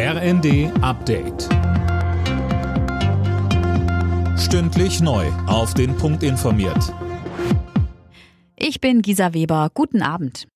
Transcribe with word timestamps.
RND 0.00 0.70
Update. 0.80 1.48
Stündlich 4.38 5.00
neu. 5.00 5.26
Auf 5.48 5.74
den 5.74 5.96
Punkt 5.96 6.22
informiert. 6.22 6.94
Ich 8.54 8.80
bin 8.80 9.02
Gisa 9.02 9.34
Weber. 9.34 9.72
Guten 9.74 10.02
Abend. 10.02 10.46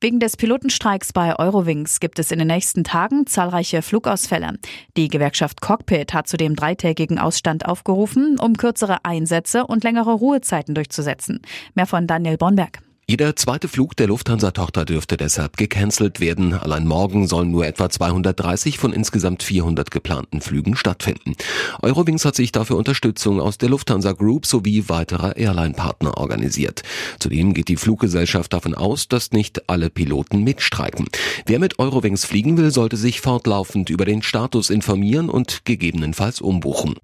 Wegen 0.00 0.18
des 0.18 0.38
Pilotenstreiks 0.38 1.12
bei 1.12 1.38
Eurowings 1.38 2.00
gibt 2.00 2.18
es 2.18 2.30
in 2.30 2.38
den 2.38 2.48
nächsten 2.48 2.84
Tagen 2.84 3.26
zahlreiche 3.26 3.82
Flugausfälle. 3.82 4.58
Die 4.96 5.08
Gewerkschaft 5.08 5.60
Cockpit 5.60 6.14
hat 6.14 6.26
zu 6.26 6.38
dem 6.38 6.56
dreitägigen 6.56 7.18
Ausstand 7.18 7.66
aufgerufen, 7.66 8.38
um 8.40 8.56
kürzere 8.56 9.04
Einsätze 9.04 9.66
und 9.66 9.84
längere 9.84 10.14
Ruhezeiten 10.14 10.74
durchzusetzen. 10.74 11.42
Mehr 11.74 11.86
von 11.86 12.06
Daniel 12.06 12.38
Bonberg. 12.38 12.80
Jeder 13.06 13.36
zweite 13.36 13.68
Flug 13.68 13.96
der 13.96 14.06
Lufthansa-Tochter 14.06 14.86
dürfte 14.86 15.18
deshalb 15.18 15.58
gecancelt 15.58 16.20
werden. 16.20 16.54
Allein 16.54 16.86
morgen 16.86 17.28
sollen 17.28 17.50
nur 17.50 17.66
etwa 17.66 17.90
230 17.90 18.78
von 18.78 18.94
insgesamt 18.94 19.42
400 19.42 19.90
geplanten 19.90 20.40
Flügen 20.40 20.74
stattfinden. 20.74 21.34
Eurowings 21.82 22.24
hat 22.24 22.34
sich 22.34 22.50
dafür 22.50 22.78
Unterstützung 22.78 23.40
aus 23.40 23.58
der 23.58 23.68
Lufthansa 23.68 24.12
Group 24.12 24.46
sowie 24.46 24.88
weiterer 24.88 25.36
Airline-Partner 25.36 26.16
organisiert. 26.16 26.82
Zudem 27.18 27.52
geht 27.52 27.68
die 27.68 27.76
Fluggesellschaft 27.76 28.54
davon 28.54 28.74
aus, 28.74 29.06
dass 29.06 29.32
nicht 29.32 29.68
alle 29.68 29.90
Piloten 29.90 30.42
mitstreiken. 30.42 31.06
Wer 31.44 31.58
mit 31.58 31.78
Eurowings 31.78 32.24
fliegen 32.24 32.56
will, 32.56 32.70
sollte 32.70 32.96
sich 32.96 33.20
fortlaufend 33.20 33.90
über 33.90 34.06
den 34.06 34.22
Status 34.22 34.70
informieren 34.70 35.28
und 35.28 35.66
gegebenenfalls 35.66 36.40
umbuchen. 36.40 36.94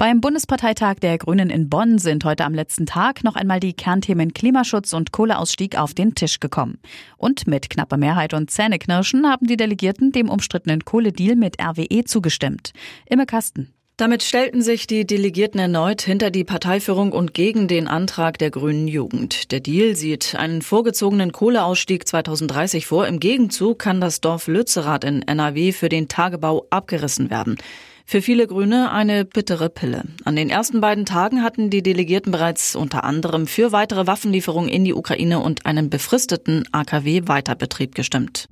Beim 0.00 0.22
Bundesparteitag 0.22 0.94
der 1.02 1.18
Grünen 1.18 1.50
in 1.50 1.68
Bonn 1.68 1.98
sind 1.98 2.24
heute 2.24 2.46
am 2.46 2.54
letzten 2.54 2.86
Tag 2.86 3.22
noch 3.22 3.36
einmal 3.36 3.60
die 3.60 3.74
Kernthemen 3.74 4.32
Klimaschutz 4.32 4.94
und 4.94 5.12
Kohleausstieg 5.12 5.76
auf 5.76 5.92
den 5.92 6.14
Tisch 6.14 6.40
gekommen. 6.40 6.78
Und 7.18 7.46
mit 7.46 7.68
knapper 7.68 7.98
Mehrheit 7.98 8.32
und 8.32 8.50
Zähneknirschen 8.50 9.28
haben 9.28 9.46
die 9.46 9.58
Delegierten 9.58 10.10
dem 10.10 10.30
umstrittenen 10.30 10.86
Kohledeal 10.86 11.36
mit 11.36 11.60
RWE 11.60 12.04
zugestimmt. 12.04 12.72
Immer 13.04 13.26
Kasten. 13.26 13.74
Damit 13.98 14.22
stellten 14.22 14.62
sich 14.62 14.86
die 14.86 15.06
Delegierten 15.06 15.60
erneut 15.60 16.00
hinter 16.00 16.30
die 16.30 16.44
Parteiführung 16.44 17.12
und 17.12 17.34
gegen 17.34 17.68
den 17.68 17.86
Antrag 17.86 18.38
der 18.38 18.50
grünen 18.50 18.88
Jugend. 18.88 19.52
Der 19.52 19.60
Deal 19.60 19.96
sieht 19.96 20.34
einen 20.34 20.62
vorgezogenen 20.62 21.30
Kohleausstieg 21.32 22.08
2030 22.08 22.86
vor. 22.86 23.06
Im 23.06 23.20
Gegenzug 23.20 23.78
kann 23.78 24.00
das 24.00 24.22
Dorf 24.22 24.46
Lützerath 24.46 25.04
in 25.04 25.20
NRW 25.20 25.72
für 25.72 25.90
den 25.90 26.08
Tagebau 26.08 26.66
abgerissen 26.70 27.28
werden. 27.28 27.58
Für 28.10 28.22
viele 28.22 28.48
Grüne 28.48 28.90
eine 28.90 29.24
bittere 29.24 29.70
Pille. 29.70 30.02
An 30.24 30.34
den 30.34 30.50
ersten 30.50 30.80
beiden 30.80 31.06
Tagen 31.06 31.44
hatten 31.44 31.70
die 31.70 31.80
Delegierten 31.80 32.32
bereits 32.32 32.74
unter 32.74 33.04
anderem 33.04 33.46
für 33.46 33.70
weitere 33.70 34.08
Waffenlieferungen 34.08 34.68
in 34.68 34.84
die 34.84 34.94
Ukraine 34.94 35.38
und 35.38 35.64
einen 35.64 35.90
befristeten 35.90 36.64
AKW-Weiterbetrieb 36.72 37.94
gestimmt. 37.94 38.48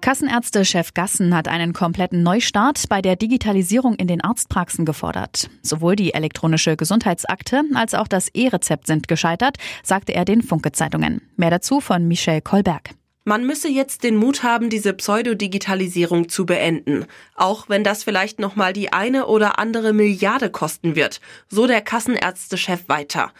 Kassenärzte-Chef 0.00 0.94
Gassen 0.94 1.34
hat 1.34 1.48
einen 1.48 1.72
kompletten 1.72 2.22
Neustart 2.22 2.88
bei 2.88 3.02
der 3.02 3.16
Digitalisierung 3.16 3.96
in 3.96 4.06
den 4.06 4.20
Arztpraxen 4.20 4.84
gefordert. 4.84 5.50
Sowohl 5.62 5.96
die 5.96 6.14
elektronische 6.14 6.76
Gesundheitsakte 6.76 7.64
als 7.74 7.94
auch 7.94 8.06
das 8.06 8.28
E-Rezept 8.28 8.86
sind 8.86 9.08
gescheitert, 9.08 9.56
sagte 9.82 10.14
er 10.14 10.24
den 10.24 10.42
Funke-Zeitungen. 10.42 11.22
Mehr 11.34 11.50
dazu 11.50 11.80
von 11.80 12.06
Michel 12.06 12.40
Kolberg. 12.40 12.90
Man 13.24 13.46
müsse 13.46 13.68
jetzt 13.68 14.02
den 14.02 14.16
Mut 14.16 14.42
haben, 14.42 14.68
diese 14.68 14.92
Pseudodigitalisierung 14.92 16.28
zu 16.28 16.44
beenden, 16.44 17.06
auch 17.36 17.68
wenn 17.68 17.84
das 17.84 18.02
vielleicht 18.02 18.40
noch 18.40 18.56
mal 18.56 18.72
die 18.72 18.92
eine 18.92 19.26
oder 19.26 19.60
andere 19.60 19.92
Milliarde 19.92 20.50
kosten 20.50 20.96
wird, 20.96 21.20
so 21.48 21.68
der 21.68 21.82
Kassenärztechef 21.82 22.88
weiter. 22.88 23.32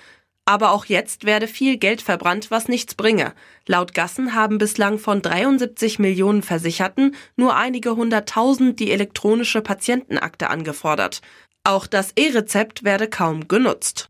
Aber 0.44 0.70
auch 0.70 0.84
jetzt 0.84 1.24
werde 1.24 1.48
viel 1.48 1.78
Geld 1.78 2.00
verbrannt, 2.00 2.50
was 2.50 2.68
nichts 2.68 2.94
bringe. 2.94 3.32
Laut 3.66 3.92
Gassen 3.94 4.34
haben 4.34 4.58
bislang 4.58 4.98
von 4.98 5.20
73 5.20 5.98
Millionen 5.98 6.42
Versicherten 6.42 7.16
nur 7.36 7.56
einige 7.56 7.96
hunderttausend 7.96 8.78
die 8.78 8.92
elektronische 8.92 9.62
Patientenakte 9.62 10.48
angefordert. 10.48 11.22
Auch 11.64 11.86
das 11.86 12.12
E-Rezept 12.16 12.84
werde 12.84 13.08
kaum 13.08 13.46
genutzt. 13.46 14.08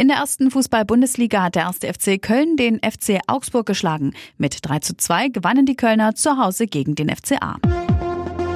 In 0.00 0.08
der 0.08 0.16
ersten 0.16 0.50
Fußball-Bundesliga 0.50 1.42
hat 1.42 1.56
der 1.56 1.64
erste 1.64 1.92
FC 1.92 2.22
Köln 2.22 2.56
den 2.56 2.78
FC 2.78 3.20
Augsburg 3.26 3.66
geschlagen. 3.66 4.14
Mit 4.38 4.56
3 4.62 4.78
zu 4.78 4.96
2 4.96 5.28
gewannen 5.28 5.66
die 5.66 5.76
Kölner 5.76 6.14
zu 6.14 6.38
Hause 6.38 6.66
gegen 6.66 6.94
den 6.94 7.14
FCA. 7.14 7.58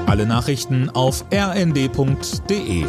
Alle 0.06 0.24
Nachrichten 0.24 0.88
auf 0.88 1.26
rnd.de 1.30 2.86